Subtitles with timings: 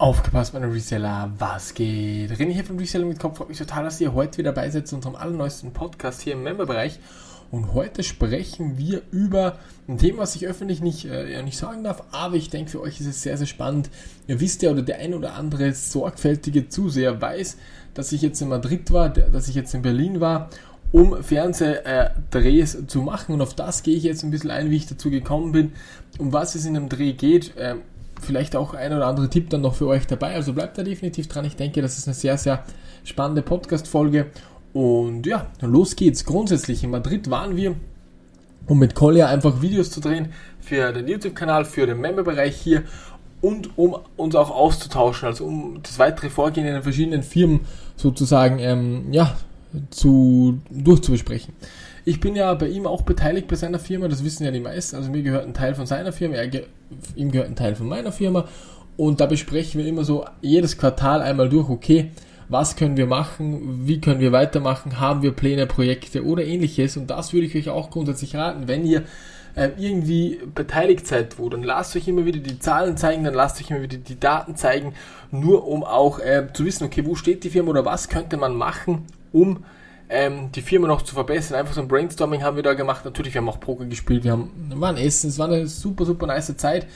[0.00, 2.30] Aufgepasst, meine Reseller, was geht?
[2.30, 3.36] René hier vom Reseller mit Kopf.
[3.36, 6.42] Freut mich total, dass ihr heute wieder dabei seid zu unserem allerneuesten Podcast hier im
[6.42, 6.98] Memberbereich.
[7.50, 11.84] Und heute sprechen wir über ein Thema, was ich öffentlich nicht, äh, ja, nicht sagen
[11.84, 13.90] darf, aber ich denke, für euch ist es sehr, sehr spannend.
[14.26, 17.58] Ihr wisst ja, oder der ein oder andere sorgfältige Zuseher weiß,
[17.92, 20.48] dass ich jetzt in Madrid war, dass ich jetzt in Berlin war
[20.92, 23.34] um Fernsehdrehs äh, zu machen.
[23.34, 25.72] Und auf das gehe ich jetzt ein bisschen ein, wie ich dazu gekommen bin,
[26.18, 27.52] um was es in einem Dreh geht.
[27.58, 27.82] Ähm,
[28.20, 30.34] vielleicht auch ein oder andere Tipp dann noch für euch dabei.
[30.34, 31.44] Also bleibt da definitiv dran.
[31.44, 32.64] Ich denke, das ist eine sehr, sehr
[33.04, 34.26] spannende Podcast-Folge.
[34.72, 36.24] Und ja, los geht's.
[36.24, 37.74] Grundsätzlich in Madrid waren wir,
[38.66, 42.84] um mit Collier einfach Videos zu drehen für den YouTube-Kanal, für den Member-Bereich hier
[43.40, 47.60] und um uns auch auszutauschen, also um das weitere Vorgehen in den verschiedenen Firmen
[47.96, 49.36] sozusagen ähm, ja,
[49.90, 51.54] zu, durchzubesprechen.
[52.04, 54.96] Ich bin ja bei ihm auch beteiligt bei seiner Firma, das wissen ja die meisten.
[54.96, 56.50] Also mir gehört ein Teil von seiner Firma, er,
[57.14, 58.46] ihm gehört ein Teil von meiner Firma.
[58.96, 62.10] Und da besprechen wir immer so jedes Quartal einmal durch, okay,
[62.48, 66.96] was können wir machen, wie können wir weitermachen, haben wir Pläne, Projekte oder ähnliches.
[66.96, 69.04] Und das würde ich euch auch grundsätzlich raten, wenn ihr
[69.54, 73.60] äh, irgendwie beteiligt seid wo, dann lasst euch immer wieder die Zahlen zeigen, dann lasst
[73.60, 74.94] euch immer wieder die Daten zeigen,
[75.30, 78.54] nur um auch äh, zu wissen, okay, wo steht die Firma oder was könnte man
[78.54, 79.64] machen, um
[80.10, 81.56] ähm, die Firma noch zu verbessern.
[81.56, 83.04] Einfach so ein Brainstorming haben wir da gemacht.
[83.04, 86.26] Natürlich, wir haben auch Poker gespielt, wir haben, waren essen, es war eine super, super
[86.26, 86.86] nice Zeit.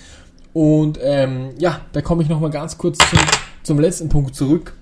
[0.53, 3.19] Und ähm, ja, da komme ich nochmal ganz kurz zum,
[3.63, 4.75] zum letzten Punkt zurück,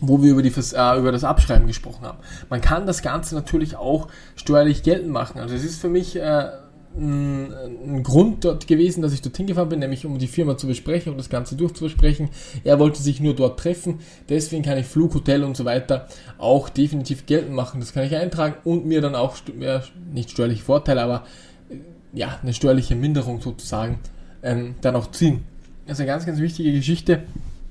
[0.00, 2.18] wo wir über, die, äh, über das Abschreiben gesprochen haben.
[2.48, 5.40] Man kann das Ganze natürlich auch steuerlich geltend machen.
[5.40, 6.16] Also es ist für mich...
[6.16, 6.50] Äh,
[6.96, 10.66] ein, ein Grund dort gewesen, dass ich dorthin gefahren bin, nämlich um die Firma zu
[10.66, 12.28] besprechen, um das Ganze durchzubesprechen.
[12.64, 16.08] Er wollte sich nur dort treffen, deswegen kann ich Flug, Hotel und so weiter
[16.38, 17.80] auch definitiv geltend machen.
[17.80, 21.24] Das kann ich eintragen und mir dann auch, ja, nicht steuerliche Vorteile, aber
[21.70, 21.76] äh,
[22.12, 23.98] ja, eine steuerliche Minderung sozusagen
[24.42, 25.44] ähm, dann auch ziehen.
[25.86, 27.22] Das ist eine ganz, ganz wichtige Geschichte,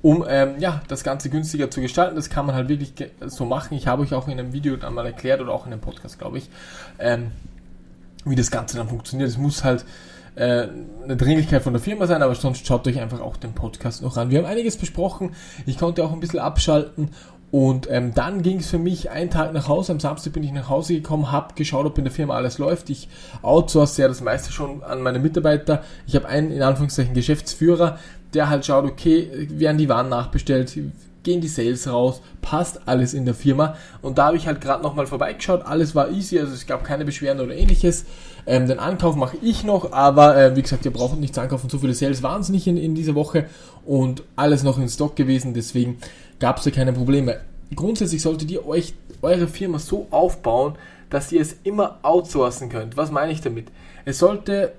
[0.02, 2.16] um ähm, ja, das Ganze günstiger zu gestalten.
[2.16, 2.92] Das kann man halt wirklich
[3.26, 3.76] so machen.
[3.76, 6.18] Ich habe euch auch in einem Video dann mal erklärt oder auch in einem Podcast,
[6.18, 6.48] glaube ich.
[6.98, 7.32] Ähm,
[8.24, 9.28] wie das Ganze dann funktioniert.
[9.28, 9.84] Es muss halt
[10.34, 10.68] äh,
[11.04, 14.16] eine Dringlichkeit von der Firma sein, aber sonst schaut euch einfach auch den Podcast noch
[14.16, 14.30] an.
[14.30, 15.34] Wir haben einiges besprochen.
[15.66, 17.10] Ich konnte auch ein bisschen abschalten
[17.50, 19.92] und ähm, dann ging es für mich einen Tag nach Hause.
[19.92, 22.90] Am Samstag bin ich nach Hause gekommen, habe geschaut, ob in der Firma alles läuft.
[22.90, 23.08] Ich
[23.42, 25.82] outsource ja das meiste schon an meine Mitarbeiter.
[26.06, 27.98] Ich habe einen, in Anführungszeichen, Geschäftsführer,
[28.34, 30.76] der halt schaut, okay, werden die Waren nachbestellt,
[31.22, 33.76] gehen die Sales raus, passt alles in der Firma.
[34.02, 37.04] Und da habe ich halt gerade nochmal vorbeigeschaut, alles war easy, also es gab keine
[37.04, 38.04] Beschwerden oder ähnliches.
[38.46, 41.78] Ähm, den Ankauf mache ich noch, aber äh, wie gesagt, ihr braucht nichts ankaufen, so
[41.78, 43.46] viele Sales waren es nicht in, in dieser Woche
[43.84, 45.98] und alles noch in Stock gewesen, deswegen
[46.38, 47.40] gab es da keine Probleme.
[47.74, 50.76] Grundsätzlich solltet ihr euch eure Firma so aufbauen,
[51.10, 52.96] dass ihr es immer outsourcen könnt.
[52.96, 53.68] Was meine ich damit?
[54.04, 54.72] Es sollte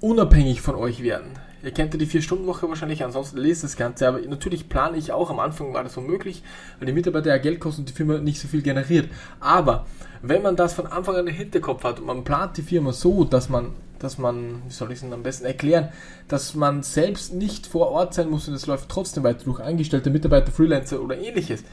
[0.00, 1.30] unabhängig von euch werden.
[1.62, 5.28] Ihr kennt ja die 4-Stunden-Woche wahrscheinlich, ansonsten lest das Ganze, aber natürlich plane ich auch,
[5.30, 6.42] am Anfang war das unmöglich,
[6.78, 9.08] weil die Mitarbeiter ja Geld kosten und die Firma nicht so viel generiert.
[9.40, 9.86] Aber
[10.22, 13.24] wenn man das von Anfang an im Hinterkopf hat und man plant die Firma so,
[13.24, 15.88] dass man, dass man, wie soll ich es denn am besten erklären,
[16.28, 20.10] dass man selbst nicht vor Ort sein muss und es läuft trotzdem weiter durch Angestellte,
[20.10, 21.64] Mitarbeiter, Freelancer oder ähnliches,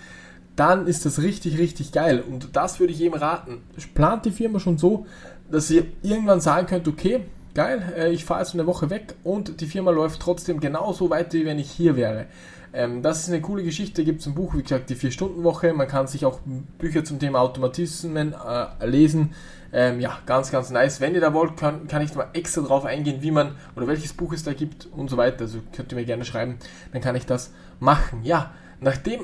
[0.55, 2.23] dann ist das richtig, richtig geil.
[2.27, 3.61] Und das würde ich jedem raten.
[3.93, 5.05] Plant die Firma schon so,
[5.51, 7.21] dass ihr irgendwann sagen könnt, okay,
[7.55, 11.33] geil, äh, ich fahre jetzt eine Woche weg und die Firma läuft trotzdem genauso weiter,
[11.33, 12.27] wie wenn ich hier wäre.
[12.73, 15.73] Ähm, das ist eine coole Geschichte, gibt es ein Buch, wie gesagt, die 4-Stunden-Woche.
[15.73, 16.39] Man kann sich auch
[16.77, 19.33] Bücher zum Thema Automatismen äh, lesen.
[19.71, 20.99] Ähm, ja, ganz, ganz nice.
[20.99, 24.13] Wenn ihr da wollt, kann, kann ich mal extra drauf eingehen, wie man oder welches
[24.13, 25.41] Buch es da gibt und so weiter.
[25.41, 26.57] Also könnt ihr mir gerne schreiben,
[26.91, 28.23] dann kann ich das machen.
[28.23, 28.51] Ja,
[28.81, 29.21] nachdem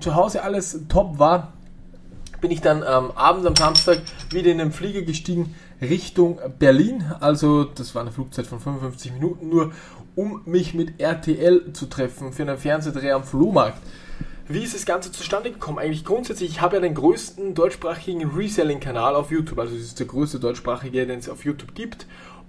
[0.00, 1.52] zu Hause alles top war,
[2.40, 4.00] bin ich dann ähm, abends am Samstag
[4.30, 7.04] wieder in den Flieger gestiegen Richtung Berlin.
[7.20, 9.72] Also das war eine Flugzeit von 55 Minuten nur,
[10.16, 13.78] um mich mit RTL zu treffen für einen Fernsehdreh am Flohmarkt.
[14.50, 15.78] Wie ist das Ganze zustande gekommen?
[15.78, 19.58] Eigentlich grundsätzlich, ich habe ja den größten deutschsprachigen Reselling-Kanal auf YouTube.
[19.58, 22.06] Also es ist der größte deutschsprachige, den es auf YouTube gibt.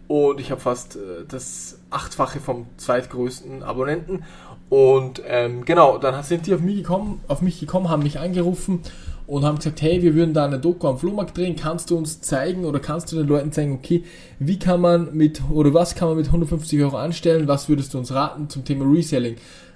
[0.07, 4.23] Und ich habe fast äh, das achtfache vom zweitgrößten Abonnenten.
[4.69, 8.81] Und ähm, genau, dann sind die auf mich gekommen, auf mich gekommen, haben mich angerufen
[9.29, 12.19] und haben gesagt, hey, wir würden da eine Doku am Flohmarkt drehen, kannst du uns
[12.19, 14.03] zeigen oder kannst du den Leuten zeigen, okay,
[14.39, 17.99] wie kann man mit oder was kann man mit 150 Euro anstellen, was würdest du
[17.99, 19.35] uns raten zum Thema Reselling?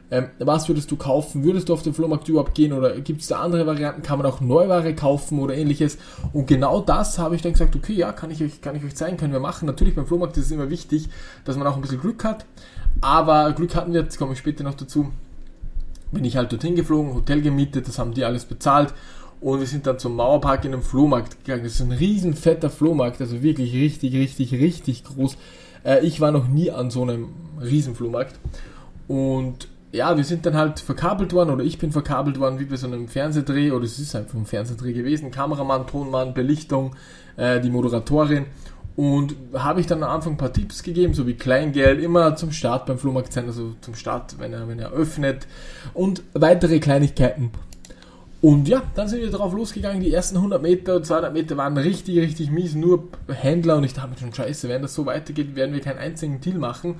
[0.09, 1.43] Ähm, was würdest du kaufen?
[1.43, 4.01] Würdest du auf den Flohmarkt überhaupt gehen oder gibt es da andere Varianten?
[4.01, 5.99] Kann man auch Neuware kaufen oder ähnliches?
[6.33, 8.95] Und genau das habe ich dann gesagt, okay, ja, kann ich euch, kann ich euch
[8.95, 9.67] zeigen, können wir machen.
[9.67, 11.09] Natürlich beim Flohmarkt ist es immer wichtig,
[11.45, 12.45] dass man auch ein bisschen Glück hat,
[13.01, 15.11] aber Glück hatten wir, jetzt komme ich später noch dazu,
[16.11, 18.93] bin ich halt dorthin geflogen, Hotel gemietet, das haben die alles bezahlt
[19.43, 21.65] und wir sind dann zum Mauerpark in einem Flohmarkt gegangen.
[21.65, 25.35] Das ist ein riesen fetter Flohmarkt, also wirklich richtig, richtig, richtig groß.
[25.83, 27.27] Äh, ich war noch nie an so einem
[27.61, 28.39] riesen Flohmarkt.
[29.09, 32.77] Und ja, wir sind dann halt verkabelt worden oder ich bin verkabelt worden wie bei
[32.77, 35.29] so einem Fernsehdreh oder es ist einfach ein Fernsehdreh gewesen.
[35.29, 36.95] Kameramann, Tonmann, Belichtung,
[37.35, 38.45] äh, die Moderatorin
[38.95, 42.51] und habe ich dann am Anfang ein paar Tipps gegeben, so wie Kleingeld, immer zum
[42.51, 45.47] Start beim Flohmarkt sein, also zum Start, wenn er, wenn er öffnet
[45.93, 47.51] und weitere Kleinigkeiten.
[48.43, 50.01] Und ja, dann sind wir drauf losgegangen.
[50.01, 52.75] Die ersten 100 Meter, 200 Meter waren richtig, richtig mies.
[52.75, 55.99] Nur Händler und ich dachte mir schon, scheiße, wenn das so weitergeht, werden wir keinen
[55.99, 56.95] einzigen Deal machen.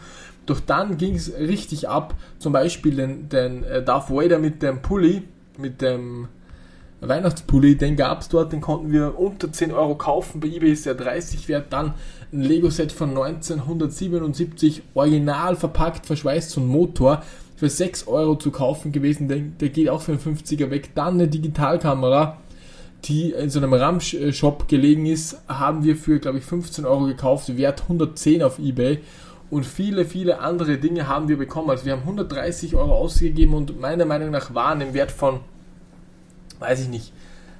[0.46, 2.16] Doch dann ging es richtig ab.
[2.40, 5.24] Zum Beispiel den, den äh, Darth Vader mit dem Pulli,
[5.58, 6.30] mit dem
[7.02, 10.40] Weihnachtspulli, den gab es dort, den konnten wir unter 10 Euro kaufen.
[10.40, 11.74] Bei eBay ist er 30 wert.
[11.74, 11.94] Dann
[12.32, 17.22] ein Lego-Set von 1977, original verpackt, verschweißt zum Motor,
[17.56, 19.28] für 6 Euro zu kaufen gewesen.
[19.28, 20.90] Der, der geht auch für einen 50er weg.
[20.96, 22.38] Dann eine Digitalkamera,
[23.06, 27.58] die in so einem RAM-Shop gelegen ist, haben wir für, glaube ich, 15 Euro gekauft,
[27.58, 29.00] wert 110 auf eBay
[29.50, 31.70] und viele, viele andere Dinge haben wir bekommen.
[31.70, 35.42] Also wir haben 130 Euro ausgegeben und meiner Meinung nach waren im Wert von
[36.64, 37.12] weiß ich nicht,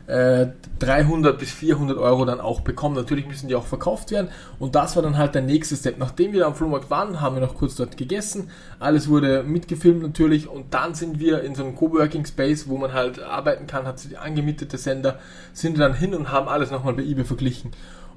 [0.06, 2.96] 300 äh, bis 400 Euro dann auch bekommen.
[2.96, 4.28] Natürlich müssen die auch verkauft werden
[4.60, 5.98] und das war dann halt der nächste Step.
[5.98, 8.50] Nachdem wir am Flohmarkt waren, haben wir noch kurz dort gegessen.
[8.80, 12.92] Alles wurde mitgefilmt natürlich und dann sind wir in so einem Coworking Space, wo man
[12.92, 15.20] halt arbeiten kann, hat sie angemietete Sender,
[15.54, 17.72] sind dann hin und haben alles nochmal bei eBay verglichen.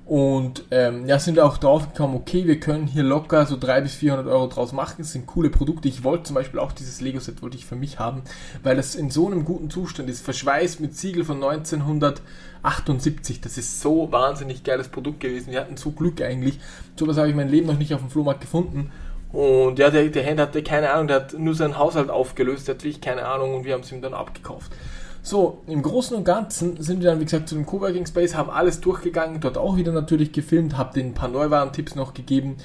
[0.06, 3.96] Und ähm, ja, sind auch drauf gekommen, okay, wir können hier locker so 300 bis
[3.96, 4.98] 400 Euro draus machen.
[4.98, 5.88] Das sind coole Produkte.
[5.88, 8.22] Ich wollte zum Beispiel auch dieses Lego-Set wollte ich für mich haben,
[8.62, 10.24] weil das in so einem guten Zustand ist.
[10.24, 13.40] Verschweißt mit Siegel von 1978.
[13.40, 15.50] Das ist so wahnsinnig geiles Produkt gewesen.
[15.50, 16.60] Wir hatten so Glück eigentlich.
[16.94, 18.92] So was habe ich mein Leben noch nicht auf dem Flohmarkt gefunden.
[19.32, 22.76] Und ja, der, der Händler hatte keine Ahnung, der hat nur seinen Haushalt aufgelöst, der
[22.76, 24.70] hat wirklich keine Ahnung und wir haben es ihm dann abgekauft.
[25.28, 28.48] So, im Großen und Ganzen sind wir dann, wie gesagt, zu dem Coworking Space, haben
[28.48, 32.58] alles durchgegangen, dort auch wieder natürlich gefilmt, habe den paar Neuwaren-Tipps noch gegeben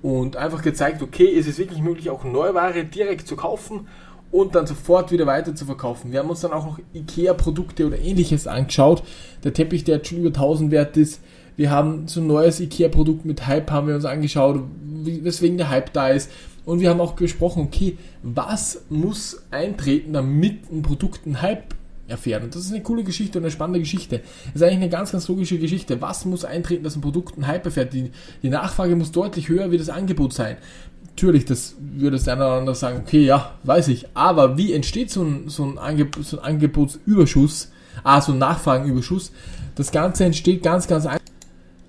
[0.00, 3.88] und einfach gezeigt, okay, ist es wirklich möglich, auch Neuware direkt zu kaufen
[4.30, 6.10] und dann sofort wieder weiter zu verkaufen.
[6.10, 9.02] Wir haben uns dann auch noch IKEA-Produkte oder ähnliches angeschaut.
[9.44, 11.20] Der Teppich, der jetzt schon über 1000 wert ist.
[11.56, 14.62] Wir haben so ein neues IKEA-Produkt mit Hype haben wir uns angeschaut,
[15.04, 16.30] weswegen der Hype da ist.
[16.64, 21.74] Und wir haben auch gesprochen, okay, was muss eintreten, damit ein Produkt einen Hype
[22.08, 22.42] erfährt.
[22.44, 24.20] Und das ist eine coole Geschichte und eine spannende Geschichte.
[24.46, 26.00] Das ist eigentlich eine ganz, ganz logische Geschichte.
[26.00, 27.92] Was muss eintreten, dass ein Produkt einen Hype erfährt?
[27.92, 28.10] Die,
[28.42, 30.56] die Nachfrage muss deutlich höher wie das Angebot sein.
[31.02, 34.06] Natürlich, das würde der eine oder andere sagen, okay, ja, weiß ich.
[34.14, 37.72] Aber wie entsteht so ein, so ein, Angebot, so ein Angebotsüberschuss,
[38.04, 39.32] ah, so ein Nachfragenüberschuss?
[39.74, 41.24] Das Ganze entsteht ganz, ganz einfach,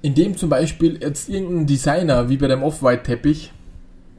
[0.01, 3.51] indem zum Beispiel jetzt irgendein Designer, wie bei dem Off-White-Teppich,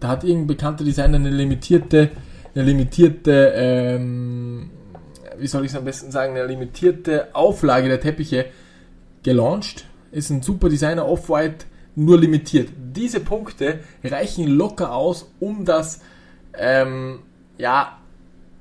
[0.00, 2.10] da hat irgendein bekannter Designer eine limitierte,
[2.54, 4.70] eine limitierte, ähm,
[5.38, 8.46] wie soll ich es am besten sagen, eine limitierte Auflage der Teppiche
[9.22, 9.84] gelauncht.
[10.12, 12.70] Ist ein super Designer Off-White, nur limitiert.
[12.76, 16.00] Diese Punkte reichen locker aus, um das
[16.56, 17.20] ähm,
[17.58, 17.98] ja,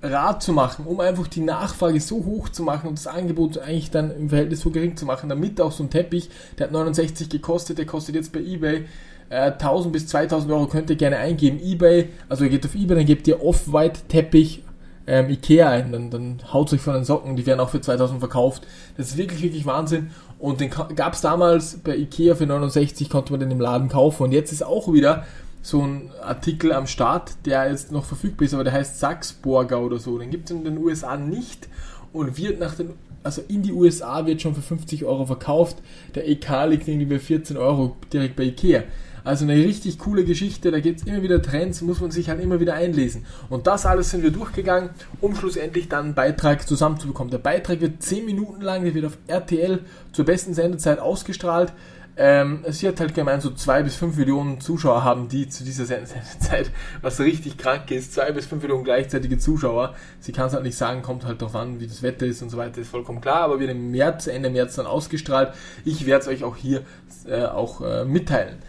[0.02, 3.92] Rad zu machen, um einfach die Nachfrage so hoch zu machen und das Angebot eigentlich
[3.92, 7.30] dann im Verhältnis so gering zu machen, damit auch so ein Teppich, der hat 69
[7.30, 8.86] gekostet, der kostet jetzt bei eBay
[9.30, 11.60] äh, 1000 bis 2000 Euro, könnt ihr gerne eingeben.
[11.60, 14.64] eBay, also ihr geht auf eBay, dann gebt ihr Off-White Teppich
[15.08, 18.20] ähm, Ikea ein, dann, dann haut sich von den Socken, die werden auch für 2000
[18.20, 18.68] verkauft.
[18.98, 20.12] Das ist wirklich, wirklich Wahnsinn.
[20.38, 24.24] Und den gab es damals bei Ikea für 69, konnte man den im Laden kaufen.
[24.24, 25.26] Und jetzt ist auch wieder
[25.62, 29.98] so ein Artikel am Start, der jetzt noch verfügbar ist, aber der heißt Sachsburger oder
[29.98, 30.18] so.
[30.18, 31.68] Den gibt es in den USA nicht
[32.14, 32.92] und wird nach den,
[33.24, 35.78] also in die USA wird schon für 50 Euro verkauft.
[36.16, 38.84] Der EK liegt irgendwie bei 14 Euro direkt bei Ikea.
[39.28, 42.40] Also eine richtig coole Geschichte, da gibt es immer wieder Trends, muss man sich halt
[42.40, 43.26] immer wieder einlesen.
[43.50, 47.30] Und das alles sind wir durchgegangen, um schlussendlich dann einen Beitrag zusammenzubekommen.
[47.30, 49.82] Der Beitrag wird 10 Minuten lang, der wird auf RTL
[50.14, 51.74] zur besten Sendezeit ausgestrahlt.
[52.16, 55.86] Ähm, es wird halt gemeint, so 2 bis 5 Millionen Zuschauer haben die zu dieser
[55.86, 58.14] Sendezeit, was richtig krank ist.
[58.14, 59.94] 2 bis 5 Millionen gleichzeitige Zuschauer.
[60.22, 62.50] Sie kann es halt nicht sagen, kommt halt darauf an, wie das Wetter ist und
[62.50, 65.54] so weiter, ist vollkommen klar, aber wird im März, Ende März dann ausgestrahlt.
[65.84, 66.84] Ich werde es euch auch hier
[67.28, 68.60] äh, auch äh, mitteilen.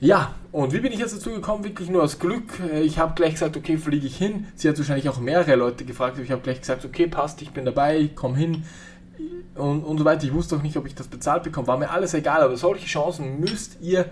[0.00, 1.64] Ja, und wie bin ich jetzt dazu gekommen?
[1.64, 2.60] Wirklich nur aus Glück.
[2.72, 4.46] Äh, ich habe gleich gesagt, okay, fliege ich hin.
[4.54, 7.50] Sie hat wahrscheinlich auch mehrere Leute gefragt, aber ich habe gleich gesagt, okay, passt, ich
[7.50, 8.62] bin dabei, komm hin.
[9.56, 10.24] Und, und so weiter.
[10.24, 11.66] Ich wusste auch nicht, ob ich das bezahlt bekomme.
[11.66, 14.06] War mir alles egal, aber solche Chancen müsst ihr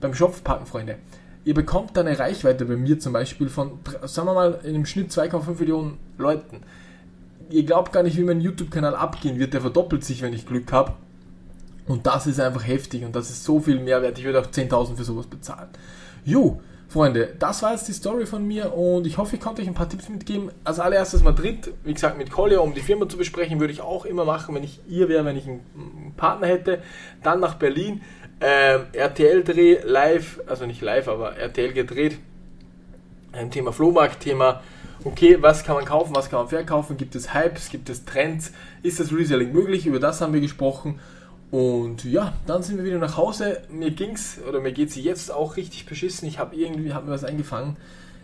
[0.00, 0.96] beim Schopf packen, Freunde.
[1.44, 4.86] Ihr bekommt dann eine Reichweite bei mir zum Beispiel von, sagen wir mal, in einem
[4.86, 6.62] Schnitt 2,5 Millionen Leuten.
[7.50, 9.52] Ihr glaubt gar nicht, wie mein YouTube-Kanal abgehen wird.
[9.52, 10.94] Der verdoppelt sich, wenn ich Glück habe.
[11.86, 14.18] Und das ist einfach heftig und das ist so viel Mehrwert.
[14.18, 15.68] Ich würde auch 10.000 für sowas bezahlen.
[16.24, 19.68] Jo, Freunde, das war jetzt die Story von mir und ich hoffe, ich konnte euch
[19.68, 20.50] ein paar Tipps mitgeben.
[20.64, 24.04] Als allererstes Madrid, wie gesagt, mit Collier, um die Firma zu besprechen, würde ich auch
[24.04, 26.82] immer machen, wenn ich ihr wäre, wenn ich einen Partner hätte.
[27.22, 28.02] Dann nach Berlin,
[28.40, 32.18] ähm, RTL-Dreh live, also nicht live, aber RTL gedreht.
[33.32, 34.62] Ein Thema Flohmarkt, Thema
[35.06, 38.52] okay, was kann man kaufen, was kann man verkaufen, gibt es Hypes, gibt es Trends,
[38.82, 40.98] ist das Reselling möglich, über das haben wir gesprochen.
[41.50, 43.62] Und ja, dann sind wir wieder nach Hause.
[43.70, 46.26] Mir ging's oder mir geht's jetzt auch richtig beschissen.
[46.28, 47.76] Ich habe irgendwie hab mir was eingefangen.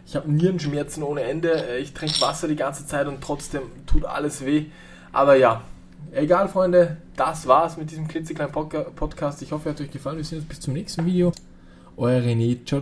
[0.06, 1.78] Ich habe Nierenschmerzen ohne Ende.
[1.80, 4.66] Ich trinke Wasser die ganze Zeit und trotzdem tut alles weh.
[5.12, 5.62] Aber ja,
[6.12, 6.96] egal, Freunde.
[7.16, 9.42] Das war's mit diesem klitzekleinen Podcast.
[9.42, 10.16] Ich hoffe, er hat euch gefallen.
[10.16, 11.32] Wir sehen uns bis zum nächsten Video.
[11.96, 12.58] Euer René.
[12.66, 12.80] Ciao.